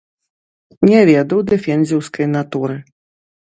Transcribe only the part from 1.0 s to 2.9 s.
ведаў дэфензіўскай натуры.